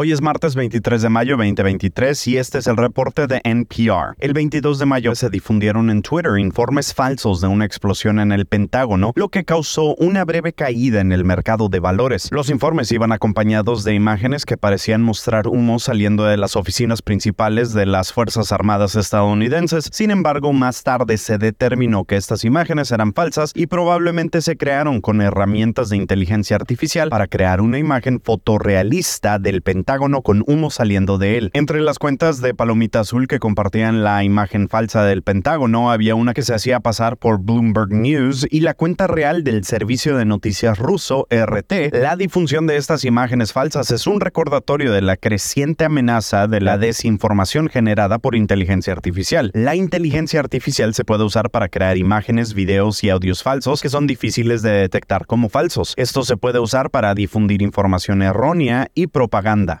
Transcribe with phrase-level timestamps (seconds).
[0.00, 4.14] Hoy es martes 23 de mayo 2023 y este es el reporte de NPR.
[4.20, 8.46] El 22 de mayo se difundieron en Twitter informes falsos de una explosión en el
[8.46, 12.28] Pentágono, lo que causó una breve caída en el mercado de valores.
[12.30, 17.72] Los informes iban acompañados de imágenes que parecían mostrar humo saliendo de las oficinas principales
[17.72, 19.88] de las Fuerzas Armadas estadounidenses.
[19.90, 25.00] Sin embargo, más tarde se determinó que estas imágenes eran falsas y probablemente se crearon
[25.00, 31.16] con herramientas de inteligencia artificial para crear una imagen fotorrealista del Pentágono con humo saliendo
[31.16, 31.50] de él.
[31.54, 36.34] Entre las cuentas de Palomita Azul que compartían la imagen falsa del Pentágono había una
[36.34, 40.78] que se hacía pasar por Bloomberg News y la cuenta real del servicio de noticias
[40.78, 41.94] ruso RT.
[41.94, 46.76] La difusión de estas imágenes falsas es un recordatorio de la creciente amenaza de la
[46.76, 49.50] desinformación generada por inteligencia artificial.
[49.54, 54.06] La inteligencia artificial se puede usar para crear imágenes, videos y audios falsos que son
[54.06, 55.94] difíciles de detectar como falsos.
[55.96, 59.76] Esto se puede usar para difundir información errónea y propaganda.